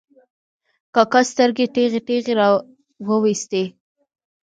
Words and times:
کاکا 0.93 1.21
سترګې 1.31 1.65
ټېغې 1.73 2.01
ټېغې 2.07 2.33
را 2.39 2.47
وایستې. 3.07 3.63